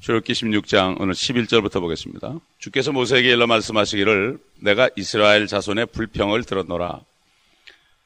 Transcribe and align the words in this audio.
출애굽기 0.00 0.32
16장 0.32 0.98
오늘 0.98 1.12
11절부터 1.12 1.80
보겠습니다. 1.80 2.40
주께서 2.58 2.90
모세에게 2.90 3.32
일러 3.32 3.46
말씀하시기를 3.46 4.38
내가 4.60 4.88
이스라엘 4.96 5.46
자손의 5.46 5.86
불평을 5.92 6.42
들었노라. 6.44 7.02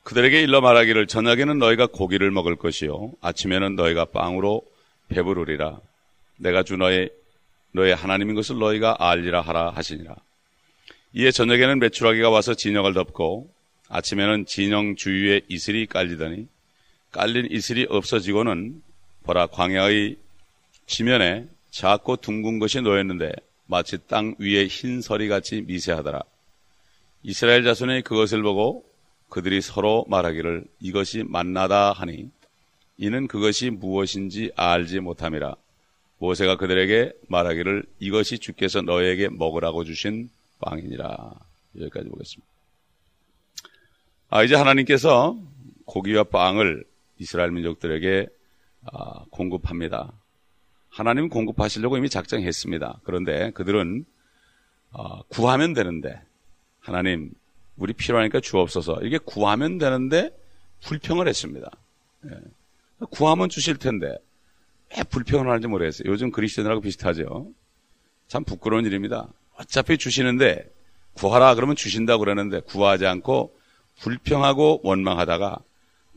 그들에게 0.03 0.43
일러 0.43 0.61
말하기를 0.61 1.07
저녁에는 1.07 1.57
너희가 1.59 1.87
고기를 1.87 2.33
먹을 2.33 2.57
것이요 2.57 3.13
아침에는 3.21 3.77
너희가 3.77 4.07
빵으로 4.07 4.63
배부르리라. 5.07 5.79
내가 6.39 6.65
주 6.65 6.77
너희 6.77 7.11
너의 7.71 7.95
하나님인 7.95 8.35
것을 8.35 8.59
너희가 8.59 8.97
알리라 8.99 9.41
하라 9.41 9.71
하시니라. 9.71 10.17
이에 11.13 11.31
저녁에는 11.31 11.79
메추라기가 11.79 12.29
와서 12.29 12.55
진영을 12.55 12.93
덮고 12.93 13.49
아침에는 13.89 14.47
진영 14.47 14.97
주위에 14.97 15.43
이슬이 15.47 15.87
깔리더니 15.87 16.49
깔린 17.13 17.47
이슬이 17.53 17.87
없어지고는 17.89 18.83
보라 19.23 19.47
광야의 19.47 20.17
지면에 20.87 21.54
작고 21.75 22.19
둥근 22.19 22.61
것이 22.61 22.81
놓였는데 22.81 23.33
마치 23.67 23.99
땅 24.07 24.37
위에 24.39 24.69
흰 24.69 25.01
서리 25.01 25.27
같이 25.27 25.63
미세하더라. 25.63 26.21
이스라엘 27.25 27.65
자손이 27.65 28.03
그것을 28.03 28.43
보고 28.43 28.85
그들이 29.29 29.61
서로 29.61 30.05
말하기를 30.09 30.67
이것이 30.79 31.25
만나다 31.25 31.91
하니 31.93 32.31
이는 32.97 33.27
그것이 33.27 33.71
무엇인지 33.71 34.53
알지 34.55 35.01
못함이라. 35.01 35.57
모세가 36.19 36.59
그들에게 36.59 37.13
말하기를 37.27 37.85
이것이 37.99 38.39
주께서 38.39 38.81
너에게 38.81 39.29
먹으라고 39.29 39.83
주신 39.83 40.31
빵이니라. 40.61 41.35
여기까지 41.81 42.09
보겠습니다. 42.09 42.53
아, 44.31 44.45
이제 44.45 44.55
하나님께서 44.55 45.37
고기와 45.87 46.23
빵을 46.23 46.85
이스라엘 47.19 47.51
민족들에게 47.51 48.29
아, 48.93 49.25
공급합니다. 49.31 50.13
하나님 50.95 51.29
공급하시려고 51.29 51.97
이미 51.97 52.09
작정했습니다. 52.09 53.01
그런데 53.03 53.51
그들은 53.51 54.05
아, 54.93 55.23
구하면 55.27 55.73
되는데 55.73 56.23
하나님 56.79 57.33
우리 57.77 57.93
필요하니까 57.93 58.39
주옵소서 58.39 59.01
이게 59.03 59.19
구하면 59.19 59.79
되는데 59.79 60.31
불평을 60.85 61.27
했습니다. 61.27 61.69
예. 62.27 62.31
구하면 63.11 63.49
주실 63.49 63.77
텐데 63.77 64.17
왜 64.97 65.03
불평을 65.03 65.49
하는지 65.49 65.67
모르겠어요. 65.67 66.09
요즘 66.09 66.31
그리스도인하고 66.31 66.81
비슷하죠. 66.81 67.51
참 68.29 68.45
부끄러운 68.45 68.87
일입니다. 68.87 69.27
어차피 69.57 69.99
주시는데 69.99 70.71
구하라 71.15 71.57
그러면 71.57 71.75
주신다고 71.75 72.21
그러는데 72.21 72.61
구하지 72.61 73.05
않고 73.05 73.59
불평하고 73.99 74.83
원망하다가 74.85 75.59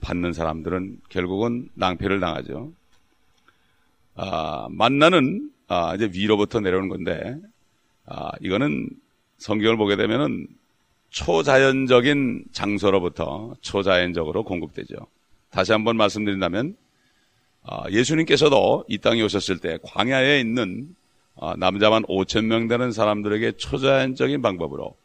받는 0.01 0.33
사람들은 0.33 1.01
결국은 1.09 1.69
낭패를 1.73 2.19
당하죠. 2.19 2.73
아, 4.17 4.67
만나는 4.71 5.51
아, 5.67 5.93
이제 5.95 6.09
위로부터 6.11 6.59
내려오는 6.59 6.89
건데 6.89 7.37
아, 8.05 8.31
이거는 8.41 8.89
성경을 9.37 9.77
보게 9.77 9.95
되면은 9.95 10.47
초자연적인 11.11 12.45
장소로부터 12.51 13.55
초자연적으로 13.61 14.43
공급되죠. 14.43 14.95
다시 15.51 15.71
한번 15.71 15.97
말씀드린다면 15.97 16.75
아, 17.63 17.83
예수님께서도 17.91 18.85
이 18.87 18.97
땅에 18.97 19.21
오셨을 19.21 19.59
때 19.59 19.77
광야에 19.83 20.39
있는 20.39 20.95
아, 21.39 21.55
남자만 21.55 22.03
5천 22.03 22.45
명 22.45 22.67
되는 22.67 22.91
사람들에게 22.91 23.53
초자연적인 23.53 24.41
방법으로 24.41 24.95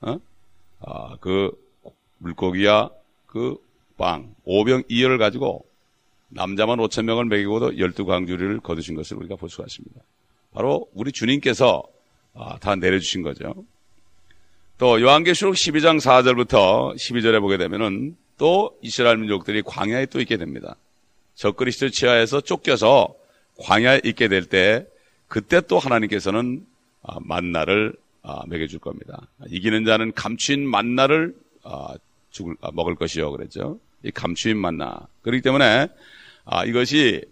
어? 0.00 0.18
아, 0.80 1.16
그 1.20 1.50
물고기와 2.18 2.90
그 3.26 3.56
빵, 3.98 4.34
오병 4.44 4.84
이열을 4.88 5.18
가지고 5.18 5.66
남자만 6.34 6.78
5천 6.78 7.04
명을 7.04 7.26
먹이고도 7.26 7.78
열두 7.78 8.06
광주리를 8.06 8.60
거두신 8.60 8.94
것을 8.94 9.16
우리가 9.18 9.36
볼 9.36 9.50
수가 9.50 9.64
있습니다. 9.64 10.00
바로 10.52 10.88
우리 10.94 11.12
주님께서 11.12 11.82
다 12.60 12.74
내려주신 12.74 13.22
거죠. 13.22 13.54
또 14.78 15.00
요한계시록 15.00 15.54
12장 15.54 16.00
4절부터 16.00 16.96
12절에 16.96 17.40
보게 17.40 17.56
되면은 17.58 18.16
또 18.38 18.76
이스라엘 18.82 19.18
민족들이 19.18 19.62
광야에 19.62 20.06
또 20.06 20.20
있게 20.20 20.36
됩니다. 20.36 20.76
적그리스도 21.34 21.90
치하에서 21.90 22.40
쫓겨서 22.40 23.14
광야에 23.58 24.00
있게 24.04 24.28
될 24.28 24.46
때 24.46 24.86
그때 25.28 25.60
또 25.60 25.78
하나님께서는 25.78 26.66
만나를 27.20 27.94
먹여줄 28.46 28.78
겁니다. 28.80 29.28
이기는 29.48 29.84
자는 29.84 30.12
감추인 30.12 30.66
만나를 30.66 31.34
죽을, 32.30 32.56
먹을 32.72 32.94
것이요 32.94 33.30
그랬죠. 33.32 33.78
이 34.04 34.10
감추인 34.10 34.58
만나. 34.58 35.06
그렇기 35.22 35.42
때문에 35.42 35.88
이것이 36.66 37.22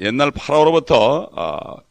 옛날 0.00 0.30
파라오로부터 0.30 1.82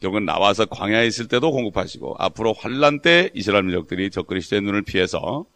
결국은 0.00 0.24
나와서 0.24 0.66
광야에 0.66 1.06
있을 1.06 1.28
때도 1.28 1.52
공급하시고 1.52 2.16
앞으로 2.18 2.52
환란 2.54 3.00
때 3.00 3.30
이스라엘 3.34 3.62
민족들이 3.62 4.10
적그리스도의 4.10 4.62
눈을 4.62 4.82
피해서 4.82 5.46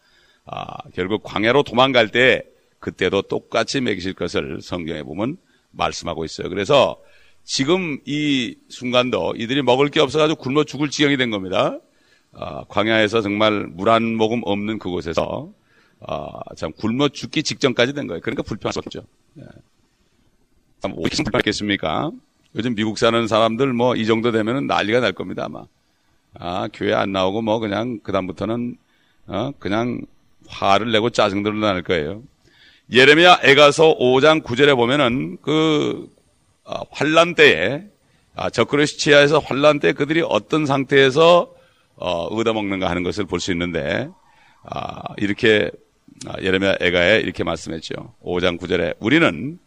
아, 0.45 0.77
결국 0.93 1.23
광야로 1.23 1.63
도망갈 1.63 2.09
때 2.09 2.43
그때도 2.79 3.23
똑같이 3.23 3.81
먹이실 3.81 4.13
것을 4.13 4.61
성경에 4.61 5.03
보면 5.03 5.37
말씀하고 5.71 6.23
있어요. 6.23 6.47
그래서 6.47 6.97
지금 7.43 7.99
이 8.05 8.55
순간도 8.69 9.33
이들이 9.35 9.61
먹을 9.63 9.89
게 9.89 9.99
없어가지고 9.99 10.41
굶어 10.41 10.63
죽을 10.63 10.89
지경이 10.89 11.17
된 11.17 11.29
겁니다. 11.29 11.79
아, 12.31 12.63
광야에서 12.69 13.21
정말 13.21 13.67
물 13.67 13.89
한 13.89 14.15
모금 14.15 14.41
없는 14.45 14.79
그곳에서 14.79 15.51
아, 15.99 16.29
참 16.55 16.71
굶어 16.71 17.09
죽기 17.09 17.43
직전까지 17.43 17.93
된 17.93 18.07
거예요. 18.07 18.21
그러니까 18.21 18.43
없죠. 18.79 19.01
오직 20.95 21.23
불평했겠습니까? 21.23 22.11
요즘 22.55 22.75
미국 22.75 22.97
사는 22.97 23.27
사람들 23.27 23.73
뭐 23.73 23.95
이 23.95 24.05
정도 24.05 24.31
되면은 24.31 24.67
난리가 24.67 24.99
날 24.99 25.11
겁니다 25.13 25.45
아마. 25.45 25.63
아 26.39 26.67
교회 26.73 26.93
안 26.93 27.11
나오고 27.11 27.41
뭐 27.41 27.59
그냥 27.59 27.99
그 28.03 28.11
다음부터는 28.11 28.77
어 29.27 29.51
그냥 29.59 30.01
화를 30.47 30.91
내고 30.91 31.09
짜증들을 31.09 31.59
날 31.59 31.81
거예요. 31.83 32.21
예레미야 32.91 33.39
에가서 33.43 33.97
5장 33.97 34.43
9절에 34.43 34.75
보면은 34.75 35.37
그 35.41 36.09
아, 36.63 36.81
환란 36.91 37.35
때에 37.35 37.83
아, 38.35 38.49
저크레시치아에서 38.49 39.39
환란 39.39 39.79
때 39.79 39.93
그들이 39.93 40.21
어떤 40.25 40.65
상태에서 40.65 41.51
어, 41.97 42.23
얻어먹는가 42.27 42.89
하는 42.89 43.03
것을 43.03 43.25
볼 43.25 43.39
수 43.39 43.51
있는데 43.51 44.09
아, 44.63 45.01
이렇게 45.17 45.71
아, 45.71 45.77
예레미야 46.41 46.77
에가에 46.79 47.19
이렇게 47.19 47.43
말씀했죠. 47.43 48.13
5장 48.23 48.59
9절에 48.59 48.95
우리는 48.99 49.59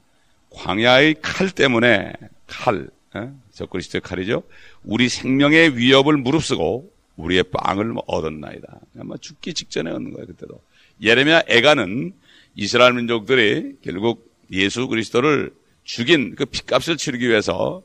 광야의 0.51 1.17
칼 1.23 1.51
때문에 1.51 2.13
칼, 2.47 2.89
어? 3.15 3.41
적그리스도의 3.53 4.01
칼이죠. 4.01 4.43
우리 4.85 5.09
생명의 5.09 5.77
위협을 5.77 6.17
무릅쓰고 6.17 6.91
우리의 7.17 7.45
빵을 7.45 7.95
얻었나이다. 8.07 8.81
아마 8.99 9.17
죽기 9.19 9.55
직전에 9.55 9.91
얻는 9.91 10.13
거예요, 10.13 10.27
그때도. 10.27 10.61
예레미야 11.03 11.43
애가는 11.49 12.13
이스라엘 12.57 12.95
민족들이 12.95 13.77
결국 13.83 14.31
예수 14.51 14.89
그리스도를 14.89 15.53
죽인 15.85 16.35
그 16.35 16.45
핏값을 16.45 16.97
치르기 16.97 17.29
위해서 17.29 17.83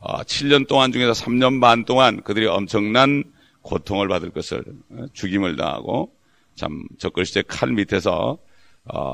7년 0.00 0.64
어, 0.64 0.66
동안 0.66 0.92
중에서 0.92 1.12
3년 1.12 1.60
반 1.60 1.84
동안 1.84 2.22
그들이 2.22 2.46
엄청난 2.46 3.24
고통을 3.62 4.08
받을 4.08 4.30
것을 4.30 4.62
어, 4.90 5.06
죽임을 5.12 5.56
당하고 5.56 6.12
참 6.56 6.84
적그리스도의 6.98 7.44
칼 7.46 7.70
밑에서 7.70 8.38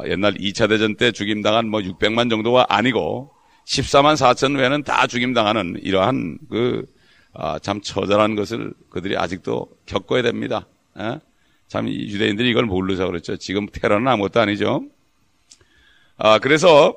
옛날 0.07 0.35
2차 0.35 0.69
대전 0.69 0.97
때 0.97 1.13
죽임당한 1.13 1.69
뭐 1.69 1.81
600만 1.81 2.31
정도가 2.31 2.67
아니고 2.69 3.33
14만 3.67 4.15
4천 4.15 4.59
외에는 4.59 4.83
다 4.83 5.07
죽임당하는 5.07 5.79
이러한 5.83 6.39
그, 6.51 6.87
아, 7.33 7.59
참 7.59 7.81
처절한 7.81 8.35
것을 8.35 8.73
그들이 8.91 9.17
아직도 9.17 9.69
겪어야 9.87 10.23
됩니다. 10.23 10.67
에? 10.99 11.05
예? 11.05 11.21
참 11.69 11.89
유대인들이 11.89 12.51
이걸 12.51 12.67
모르서 12.67 13.07
그렇죠. 13.07 13.37
지금 13.37 13.67
테러는 13.67 14.07
아무것도 14.07 14.41
아니죠. 14.41 14.83
아, 16.19 16.39
그래서 16.39 16.97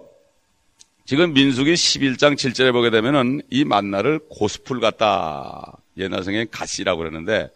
지금 1.06 1.34
민숙이 1.34 1.74
11장 1.74 2.36
7절에 2.36 2.74
보게 2.74 2.90
되면은 2.90 3.42
이 3.50 3.64
만나를 3.64 4.20
고스풀 4.28 4.82
같다. 4.82 5.78
옛날 5.98 6.24
성에 6.24 6.46
가시라고 6.52 6.98
그러는데 6.98 7.50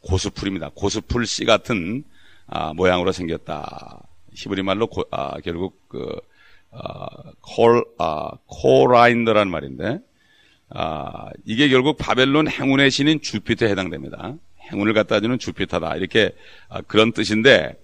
고스풀입니다. 0.00 0.72
고스풀 0.74 1.24
씨 1.24 1.44
같은 1.44 2.04
아, 2.46 2.72
모양으로 2.72 3.12
생겼다. 3.12 4.02
히브리 4.34 4.62
말로 4.62 4.86
고, 4.86 5.04
아, 5.10 5.40
결국 5.40 5.88
그 5.88 6.08
아, 6.70 7.06
콜, 7.40 7.84
아, 7.98 8.32
코라인더란 8.46 9.50
말인데, 9.50 9.98
아, 10.68 11.30
이게 11.44 11.68
결국 11.68 11.96
바벨론 11.96 12.48
행운의 12.48 12.90
신인 12.90 13.20
주피터에 13.20 13.70
해당됩니다. 13.70 14.34
행운을 14.72 14.94
갖다 14.94 15.20
주는 15.20 15.38
주피터다. 15.38 15.96
이렇게 15.96 16.32
아, 16.68 16.82
그런 16.82 17.12
뜻인데, 17.12 17.80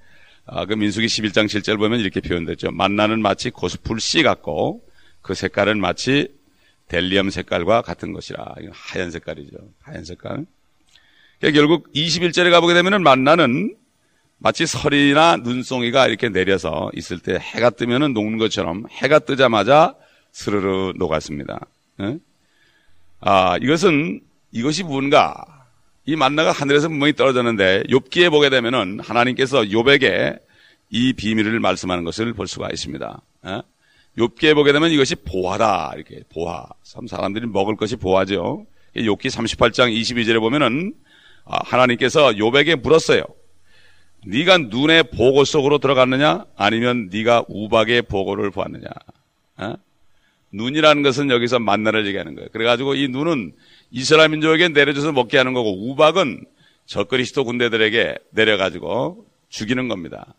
아, 0.47 0.67
그 0.67 0.75
민수기 0.75 1.07
11장 1.07 1.47
7절 1.47 1.79
보면 1.79 2.01
이렇게 2.01 2.21
표현됐죠. 2.21 2.73
만나는 2.73 3.23
마치 3.23 3.51
고스풀 3.51 4.01
씨 4.01 4.23
같고, 4.23 4.83
그 5.23 5.35
색깔은 5.35 5.81
마치 5.81 6.29
델리엄 6.89 7.31
색깔과 7.31 7.83
같은 7.83 8.13
것이라. 8.13 8.55
하얀 8.73 9.11
색깔이죠. 9.11 9.57
하얀 9.81 10.05
색깔. 10.05 10.45
그러니까 11.39 11.59
결국 11.59 11.93
21절에 11.93 12.51
가보게 12.51 12.75
되면은 12.75 13.03
만나는 13.03 13.77
마치 14.43 14.67
설이나 14.67 15.37
눈송이가 15.37 16.09
이렇게 16.09 16.29
내려서 16.29 16.91
있을 16.95 17.21
때 17.21 17.39
해가 17.41 17.71
뜨면은 17.71 18.13
녹는 18.13 18.39
것처럼 18.39 18.87
해가 18.91 19.21
뜨자마자 19.21 19.95
스르르 20.33 20.95
녹았습니다. 20.97 21.65
네? 21.99 22.19
아, 23.21 23.57
이것은 23.63 24.21
이것이 24.51 24.83
뭔가 24.83 25.45
이 26.07 26.17
만나가 26.17 26.51
하늘에서 26.51 26.89
분명히 26.89 27.13
떨어졌는데 27.13 27.85
욥기에 27.85 28.31
보게 28.31 28.51
되면은 28.51 28.99
하나님께서 28.99 29.61
욥에게 29.61 30.41
이 30.91 31.13
비밀을 31.13 31.61
말씀하는 31.61 32.03
것을 32.03 32.33
볼 32.33 32.49
수가 32.49 32.69
있습니다. 32.71 33.21
어? 33.45 33.63
욥기에 34.19 34.57
보게 34.57 34.73
되면 34.73 34.91
이것이 34.91 35.15
보화다 35.15 35.93
이렇게 35.95 36.21
보화. 36.33 36.67
참 36.83 37.07
사람들이 37.07 37.47
먹을 37.47 37.77
것이 37.77 37.95
보화죠. 37.95 38.67
욥기 38.97 39.27
38장 39.27 39.97
22절에 39.97 40.41
보면은 40.41 40.95
아, 41.45 41.61
하나님께서 41.63 42.33
욥에게 42.33 42.83
물었어요. 42.83 43.23
네가 44.27 44.59
눈의 44.59 45.05
보고 45.05 45.45
속으로 45.45 45.79
들어갔느냐? 45.79 46.45
아니면 46.57 47.09
네가 47.13 47.45
우박의 47.49 48.03
보고를 48.03 48.51
보았느냐? 48.51 48.87
어? 49.59 49.75
눈이라는 50.53 51.03
것은 51.03 51.31
여기서 51.31 51.59
만나를 51.59 52.07
얘기하는 52.07 52.35
거예요. 52.35 52.49
그래가지고 52.53 52.95
이 52.95 53.09
눈은 53.09 53.53
이스라엘 53.91 54.29
민족에게 54.29 54.69
내려줘서 54.69 55.13
먹게 55.13 55.39
하는 55.39 55.55
거고 55.55 55.91
우박은 55.91 56.45
적그리스도 56.87 57.45
군대들에게 57.45 58.17
내려가지고 58.31 59.27
죽이는 59.49 59.89
겁니다. 59.89 60.35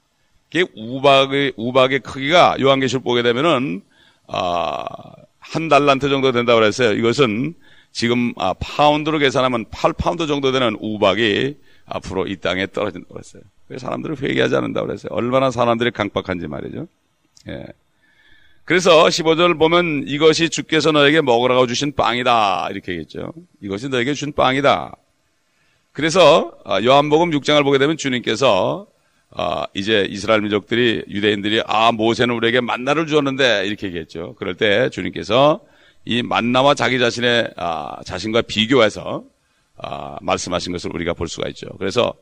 그 0.52 0.66
우박의 0.76 1.54
우박의 1.56 2.00
크기가 2.00 2.56
요한계시록 2.60 3.04
보게 3.04 3.24
되면은 3.24 3.82
아, 4.28 4.86
한 5.40 5.68
달란트 5.68 6.10
정도 6.10 6.32
된다고 6.32 6.60
그랬어요. 6.60 6.94
이것은 6.94 7.56
지금 7.92 8.34
아, 8.38 8.54
파운드로 8.54 9.20
계산하면 9.20 9.66
8파운드 9.66 10.28
정도 10.28 10.52
되는 10.52 10.78
우박이 10.80 11.58
앞으로 11.86 12.28
이 12.28 12.38
땅에 12.38 12.68
떨어진다고 12.68 13.14
그랬어요. 13.14 13.44
왜 13.74 13.80
사람들을 13.80 14.22
회개하지 14.22 14.56
않는다고 14.56 14.88
그랬어요. 14.88 15.10
얼마나 15.12 15.50
사람들이 15.50 15.92
강박한지 15.92 16.48
말이죠. 16.48 16.88
예. 17.50 17.66
그래서 18.66 19.06
15절 19.06 19.60
보면 19.60 20.04
이것이 20.08 20.50
주께서 20.50 20.92
너에게 20.92 21.22
먹으라고 21.22 21.68
주신 21.68 21.94
빵이다. 21.94 22.70
이렇게 22.72 22.94
얘기했죠. 22.94 23.34
이것이 23.62 23.90
너에게 23.90 24.14
준 24.14 24.32
빵이다. 24.32 24.96
그래서 25.92 26.54
아, 26.64 26.82
요한복음 26.82 27.32
6장을 27.32 27.62
보게 27.64 27.78
되면 27.78 27.98
주님께서 27.98 28.88
아, 29.32 29.66
이제 29.74 30.06
이스라엘 30.08 30.42
민족들이 30.42 31.04
유대인들이 31.10 31.64
아 31.66 31.92
모세는 31.92 32.36
우리에게 32.36 32.62
만나를 32.62 33.08
주었는데 33.08 33.66
이렇게 33.66 33.88
얘기했죠. 33.88 34.36
그럴 34.38 34.56
때 34.56 34.90
주님께서 34.92 35.62
이 36.06 36.22
만나와 36.22 36.76
자기 36.76 37.00
자신의 37.00 37.54
아, 37.58 37.98
자신과 38.06 38.44
비교해서 38.44 39.24
말씀하신 40.22 40.72
것을 40.72 40.92
우리가 40.94 41.14
볼 41.14 41.28
수가 41.28 41.50
있죠. 41.50 41.68
그래서 41.80 42.14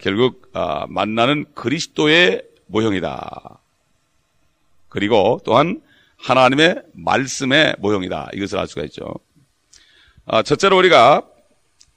결국 0.00 0.50
만나는 0.88 1.46
그리스도의 1.54 2.42
모형이다. 2.66 3.60
그리고 4.88 5.40
또한 5.44 5.80
하나님의 6.18 6.82
말씀의 6.92 7.76
모형이다. 7.78 8.30
이것을 8.34 8.58
알 8.58 8.66
수가 8.66 8.82
있죠. 8.84 9.14
아, 10.26 10.42
첫째로 10.42 10.76
우리가 10.76 11.22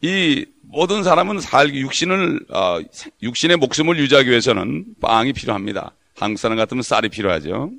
이 0.01 0.45
모든 0.63 1.03
사람은 1.03 1.41
살기 1.41 1.81
육신을 1.81 2.45
어, 2.49 2.79
육신의 3.21 3.57
목숨을 3.57 3.97
유지하기 3.97 4.29
위해서는 4.29 4.85
빵이 5.01 5.33
필요합니다. 5.33 5.93
한국 6.15 6.39
사람 6.39 6.57
같으면 6.57 6.81
쌀이 6.81 7.09
필요하죠. 7.09 7.71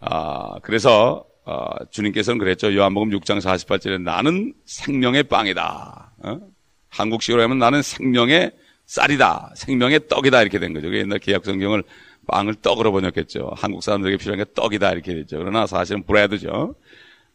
아, 0.00 0.58
그래서 0.62 1.24
어, 1.44 1.66
주님께서는 1.90 2.38
그랬죠. 2.38 2.72
요한복음 2.74 3.10
6장 3.10 3.40
48절에 3.40 4.00
나는 4.00 4.54
생명의 4.64 5.24
빵이다. 5.24 6.12
어? 6.18 6.40
한국식으로 6.88 7.42
하면 7.42 7.58
나는 7.58 7.82
생명의 7.82 8.52
쌀이다. 8.92 9.52
생명의 9.56 10.06
떡이다. 10.06 10.42
이렇게 10.42 10.58
된 10.58 10.74
거죠. 10.74 10.94
옛날 10.94 11.18
계약 11.18 11.46
성경을 11.46 11.82
빵을 12.28 12.56
떡으로 12.56 12.92
번역했죠. 12.92 13.52
한국 13.56 13.82
사람들에게 13.82 14.18
필요한 14.18 14.38
게 14.38 14.44
떡이다 14.54 14.92
이렇게 14.92 15.14
됐죠. 15.14 15.38
그러나 15.38 15.66
사실은 15.66 16.02
브레드죠. 16.02 16.74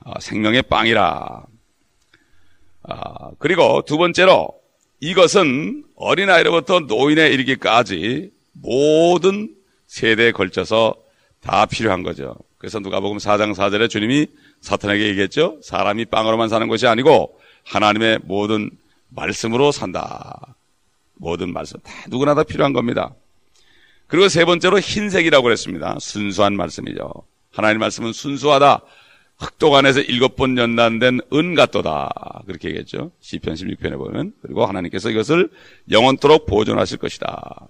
아, 0.03 0.19
생명의 0.19 0.61
빵이라. 0.61 1.45
아, 2.83 3.31
그리고 3.39 3.81
두 3.87 3.97
번째로 3.97 4.49
이것은 4.99 5.83
어린아이로부터 5.95 6.81
노인에 6.81 7.29
이르기까지 7.29 8.31
모든 8.53 9.49
세대에 9.87 10.33
걸쳐서 10.33 10.93
다 11.41 11.65
필요한 11.65 12.03
거죠. 12.03 12.35
그래서 12.59 12.79
누가복음 12.79 13.17
4장 13.17 13.55
4절에 13.55 13.89
주님이 13.89 14.27
사탄에게 14.61 15.07
얘기했죠. 15.07 15.59
사람이 15.63 16.05
빵으로만 16.05 16.49
사는 16.49 16.67
것이 16.67 16.85
아니고 16.85 17.39
하나님의 17.63 18.19
모든 18.25 18.69
말씀으로 19.09 19.71
산다. 19.71 20.56
모든 21.17 21.53
말씀 21.53 21.79
다 21.79 21.91
누구나 22.09 22.35
다 22.35 22.43
필요한 22.43 22.73
겁니다. 22.73 23.13
그리고 24.07 24.29
세 24.29 24.45
번째로 24.45 24.79
흰색이라고 24.79 25.43
그랬습니다. 25.43 25.97
순수한 25.99 26.55
말씀이죠. 26.55 27.11
하나님 27.51 27.79
말씀은 27.79 28.13
순수하다. 28.13 28.81
흑도간에서 29.37 30.01
일곱 30.01 30.35
번 30.35 30.57
연단된 30.57 31.19
은 31.33 31.55
같도다. 31.55 32.43
그렇게 32.47 32.69
얘기했죠. 32.69 33.11
시편 33.19 33.53
16편에 33.55 33.97
보면. 33.97 34.33
그리고 34.41 34.65
하나님께서 34.65 35.09
이것을 35.11 35.49
영원토록 35.91 36.47
보존하실 36.47 36.97
것이다. 36.97 37.67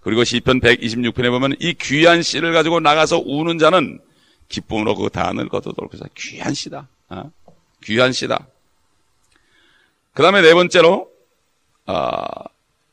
그리고 0.00 0.24
시편 0.24 0.60
126편에 0.60 1.30
보면 1.30 1.56
이 1.60 1.74
귀한 1.74 2.22
씨를 2.22 2.52
가지고 2.52 2.80
나가서 2.80 3.22
우는 3.24 3.58
자는 3.58 3.98
기쁨으로 4.48 4.94
그 4.94 5.08
단을 5.08 5.48
거두도록 5.48 5.94
해서 5.94 6.04
귀한 6.16 6.52
씨다. 6.52 6.88
어? 7.08 7.30
귀한 7.82 8.12
씨다. 8.12 8.46
그 10.12 10.22
다음에 10.22 10.42
네 10.42 10.52
번째로, 10.52 11.10
어, 11.86 12.24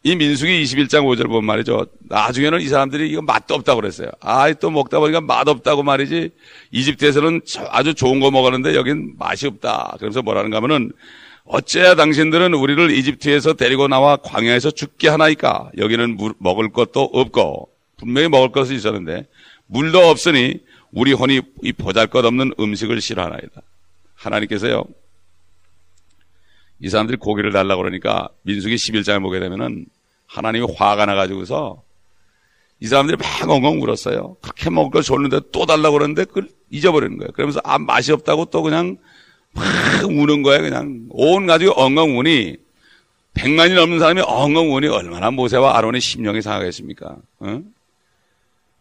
이 0.04 0.16
민숙이 0.16 0.64
21장 0.64 1.04
5절 1.06 1.28
보면 1.28 1.46
말이죠. 1.46 1.86
나중에는 2.10 2.62
이 2.62 2.68
사람들이 2.68 3.10
이거 3.10 3.22
맛도 3.22 3.54
없다고 3.54 3.82
그랬어요. 3.82 4.10
아, 4.20 4.52
또 4.54 4.72
먹다 4.72 5.00
보니까 5.00 5.22
맛없다고 5.22 5.84
말이지. 5.84 6.32
이집트에서는 6.72 7.42
아주 7.70 7.94
좋은 7.94 8.20
거 8.20 8.32
먹었는데 8.32 8.76
여긴 8.76 9.14
맛이 9.20 9.46
없다. 9.46 9.98
그래서 10.00 10.24
뭐라는가 10.24 10.58
하면은 10.58 10.92
어째야 11.46 11.96
당신들은 11.96 12.54
우리를 12.54 12.92
이집트에서 12.92 13.54
데리고 13.54 13.88
나와 13.88 14.16
광야에서 14.18 14.72
죽게 14.72 15.10
하나이까? 15.10 15.72
여기는 15.78 16.18
물, 16.18 16.34
먹을 16.40 16.72
것도 16.72 17.02
없고 17.14 17.70
분명히 17.98 18.28
먹을 18.28 18.52
것이 18.52 18.74
있었는데 18.74 19.28
물도 19.68 20.00
없으니 20.00 20.60
우리 20.92 21.14
혼이 21.14 21.42
이 21.62 21.74
보잘 21.74 22.08
것 22.08 22.26
없는 22.26 22.54
음식을 22.60 23.02
싫어하나이다. 23.02 23.62
하나님께서요. 24.16 24.84
이 26.82 26.90
사람들이 26.90 27.18
고기를 27.18 27.52
달라고 27.52 27.82
그러니까 27.82 28.30
민숙이 28.44 28.76
11장을 28.76 29.22
보게 29.22 29.40
되면은 29.40 29.86
하나님이 30.26 30.68
화가 30.76 31.06
나가지고서 31.06 31.84
이 32.80 32.88
사람들이 32.88 33.18
막 33.18 33.50
엉엉 33.50 33.82
울었어요. 33.82 34.38
그렇게 34.42 34.70
먹을 34.72 34.90
걸 34.90 35.04
줬는데 35.04 35.42
또 35.52 35.66
달라고 35.68 35.94
그러는데 35.94 36.26
그걸 36.26 36.50
잊어버리는 36.72 37.16
거예요. 37.18 37.32
그러면서 37.34 37.62
아, 37.64 37.78
맛이 37.78 38.12
없다고 38.12 38.46
또 38.46 38.64
그냥 38.64 38.98
막 39.54 39.64
우는 40.10 40.42
거예요. 40.42 40.62
그냥 40.64 41.06
온 41.10 41.46
가지고 41.46 41.74
엉엉 41.74 42.18
우니 42.18 42.58
백만이 43.36 43.76
넘는 43.76 44.00
사람이 44.00 44.22
엉엉 44.22 44.74
우니 44.74 44.88
얼마나 44.88 45.30
모세와 45.30 45.78
아론의 45.78 46.02
심령이 46.02 46.42
상하겠습니까? 46.42 47.18
어? 47.40 47.62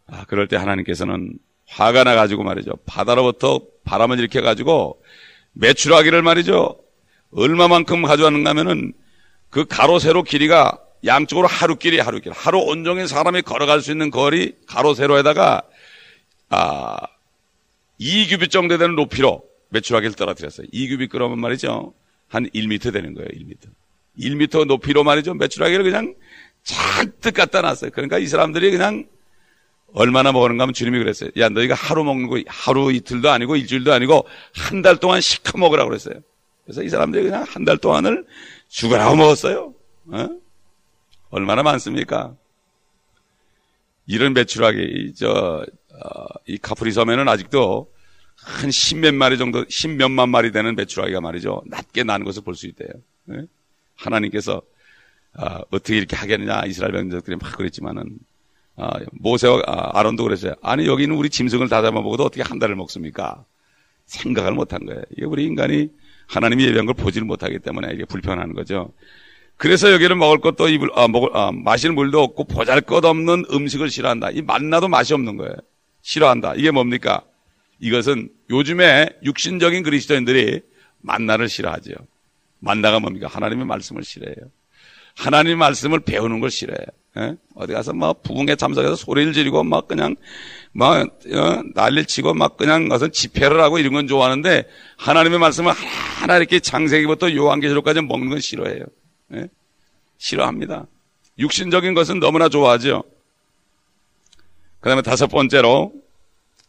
아, 0.07 0.25
그럴 0.27 0.49
때 0.49 0.57
하나님께서는 0.57 1.35
화가 1.69 2.05
나가지고 2.05 2.43
말이죠. 2.43 2.73
바다로부터 2.87 3.61
바람을 3.85 4.19
일으켜가지고 4.19 5.03
매출하기를 5.53 6.23
말이죠. 6.23 6.79
얼마만큼 7.33 8.03
가져왔는가 8.03 8.51
하면은 8.51 8.93
그 9.51 9.65
가로 9.65 9.99
세로 9.99 10.23
길이가 10.23 10.79
양쪽으로 11.05 11.47
하루 11.47 11.77
길이 11.77 11.99
하루 11.99 12.21
길. 12.21 12.33
하루 12.33 12.59
온종일 12.59 13.09
사람이 13.09 13.43
걸어갈 13.43 13.81
수 13.81 13.91
있는 13.91 14.11
거리 14.11 14.55
가로 14.67 14.95
세로에다가 14.95 15.63
아 16.51 16.97
2규빗 18.01 18.51
정도 18.51 18.79
되는 18.79 18.95
높이로 18.97 19.43
매출하기를 19.71 20.15
떨어뜨렸어요. 20.17 20.67
2규빗 20.73 21.09
그러면 21.11 21.41
말이죠. 21.41 21.95
한 22.29 22.47
1m 22.51 22.93
되는 22.93 23.15
거예요. 23.15 23.29
1m. 23.29 23.57
1m 24.19 24.67
높이로 24.67 25.05
말이죠. 25.05 25.35
매출하기를 25.35 25.85
그냥 25.85 26.15
잔뜩 26.65 27.35
갖다 27.35 27.61
놨어요. 27.63 27.91
그러니까 27.93 28.19
이 28.19 28.27
사람들이 28.27 28.71
그냥 28.71 29.07
얼마나 29.95 30.33
먹는가 30.33 30.63
하면 30.63 30.75
주님이 30.75 30.99
그랬어요. 30.99 31.31
야, 31.39 31.49
너희가 31.49 31.75
하루 31.75 32.05
먹는 32.05 32.29
거 32.29 32.39
하루 32.47 32.93
이틀도 32.93 33.31
아니고 33.31 33.57
일주일도 33.57 33.93
아니고 33.93 34.27
한 34.55 34.83
달 34.83 34.97
동안 34.99 35.21
시커 35.21 35.59
먹으라고 35.59 35.89
그랬어요. 35.89 36.15
그래서 36.71 36.83
이 36.83 36.89
사람들이 36.89 37.25
그냥 37.25 37.45
한 37.49 37.65
달 37.65 37.79
동안을 37.79 38.25
죽으라고 38.69 39.17
먹었어요. 39.17 39.75
어? 40.13 40.29
얼마나 41.31 41.63
많습니까? 41.63 42.35
이런 44.07 44.33
매출하기, 44.33 45.15
저, 45.17 45.65
어, 45.93 46.25
이 46.47 46.59
카프리 46.59 46.93
섬에는 46.93 47.29
아직도 47.29 47.93
한 48.37 48.71
십몇 48.71 49.15
마리 49.15 49.37
정도, 49.39 49.65
십몇만 49.69 50.29
마리 50.29 50.51
되는 50.53 50.75
매출하기가 50.77 51.21
말이죠. 51.21 51.63
낮게 51.67 52.05
나는 52.05 52.25
것을 52.25 52.43
볼 52.43 52.55
수 52.55 52.67
있대요. 52.67 52.89
네? 53.25 53.45
하나님께서 53.97 54.63
어, 55.37 55.61
떻게 55.71 55.97
이렇게 55.99 56.17
하겠느냐 56.17 56.63
이스라엘 56.67 56.93
백성들이 56.93 57.37
막 57.37 57.57
그랬지만은 57.57 58.19
어, 58.77 58.89
모세와 59.13 59.63
아, 59.67 59.99
아론도 59.99 60.25
그랬어요. 60.25 60.55
아니 60.63 60.87
여기는 60.87 61.15
우리 61.15 61.29
짐승을 61.31 61.69
다 61.69 61.83
잡아먹어도 61.83 62.25
어떻게 62.25 62.43
한 62.43 62.59
달을 62.59 62.75
먹습니까? 62.77 63.45
생각을 64.07 64.53
못한 64.53 64.85
거예요. 64.87 65.03
이게 65.13 65.25
우리 65.25 65.45
인간이 65.45 65.91
하나님이 66.31 66.65
예비한 66.65 66.87
걸 66.87 66.95
보지를 66.95 67.27
못하기 67.27 67.59
때문에 67.59 67.93
이게 67.93 68.05
불편한 68.05 68.55
거죠. 68.55 68.93
그래서 69.57 69.93
여기는 69.93 70.17
먹을 70.17 70.39
것도 70.39 70.69
입을 70.69 70.89
아, 70.95 71.09
먹을 71.09 71.31
아, 71.35 71.51
마실 71.53 71.93
물도 71.93 72.23
없고 72.23 72.45
보잘것 72.45 73.05
없는 73.05 73.47
음식을 73.53 73.91
싫어한다. 73.91 74.31
이 74.31 74.41
만나도 74.41 74.89
맛이 74.89 75.13
없는 75.13 75.37
거예요. 75.37 75.55
싫어한다. 76.03 76.55
이게 76.55 76.71
뭡니까? 76.71 77.23
이것은 77.81 78.31
요즘에 78.49 79.11
육신적인 79.25 79.83
그리스도인들이 79.83 80.63
만나를 81.01 81.49
싫어하죠. 81.49 81.93
만나가 82.61 83.01
뭡니까? 83.01 83.27
하나님의 83.27 83.67
말씀을 83.67 84.05
싫어해요. 84.05 84.51
하나님의 85.17 85.57
말씀을 85.57 86.01
배우는 86.01 86.41
걸 86.41 86.51
싫어해요. 86.51 86.87
예? 87.19 87.37
어디 87.57 87.73
가서 87.73 87.93
막 87.93 88.23
부흥에 88.23 88.57
참석해서 88.57 88.95
소리를 88.95 89.33
지르고 89.33 89.65
막 89.65 89.89
그냥 89.89 90.15
막 90.73 91.01
어, 91.01 91.63
난리를 91.75 92.05
치고 92.07 92.35
막 92.35 92.57
그냥 92.57 92.89
가서 92.89 93.09
집회를 93.09 93.61
하고 93.61 93.79
이런 93.79 93.93
건 93.93 94.07
좋아하는데 94.07 94.69
하나님의 94.97 95.39
말씀을 95.41 95.73
하나 95.73 96.37
이렇게 96.37 96.61
창세기부터 96.61 97.35
요한계시록까지 97.35 98.03
먹는 98.03 98.29
건 98.29 98.41
싫어해요. 98.41 98.85
예? 99.35 99.49
싫어합니다. 100.19 100.87
육신적인 101.39 101.95
것은 101.95 102.21
너무나 102.21 102.49
좋아하죠. 102.49 103.03
그 104.81 104.89
다음에 104.89 105.03
다섯 105.03 105.27
번째로 105.27 105.93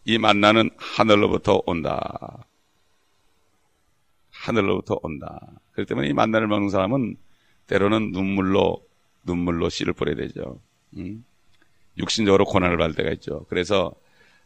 이 0.06 0.18
만나는 0.18 0.72
하늘로부터 0.78 1.62
온다. 1.66 2.46
하늘로부터 4.32 5.00
온다. 5.04 5.40
그렇기 5.74 5.90
때문에 5.90 6.08
이 6.08 6.14
만나를 6.14 6.48
먹는 6.48 6.70
사람은 6.70 7.16
때로는 7.72 8.12
눈물로 8.12 8.86
눈물로 9.24 9.70
씨를 9.70 9.94
뿌려야 9.94 10.16
되죠. 10.16 10.60
음? 10.98 11.24
육신적으로 11.98 12.44
고난을 12.44 12.78
받을 12.78 12.96
때가 12.96 13.12
있죠. 13.12 13.46
그래서 13.48 13.94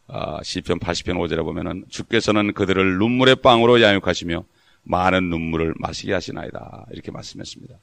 아, 0.06 0.40
시편 0.44 0.78
80편 0.78 1.16
5절에 1.16 1.42
보면은 1.42 1.84
주께서는 1.88 2.54
그들을 2.54 2.98
눈물의 2.98 3.36
빵으로 3.36 3.82
양육하시며 3.82 4.44
많은 4.84 5.28
눈물을 5.28 5.74
마시게 5.78 6.12
하시나이다. 6.12 6.86
이렇게 6.92 7.10
말씀했습니다. 7.10 7.74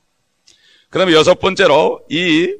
그 0.90 1.00
다음에 1.00 1.12
여섯 1.12 1.40
번째로 1.40 2.06
이 2.10 2.56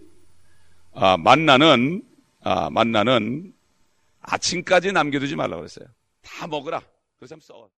아, 0.94 1.16
만나는 1.16 2.04
아, 2.42 2.70
만나는 2.70 3.54
아침까지 4.20 4.92
남겨두지 4.92 5.38
말라고 5.38 5.62
그랬어요. 5.62 5.88
다 6.22 6.48
먹으라. 6.48 6.82
그래서 7.18 7.38
써. 7.40 7.70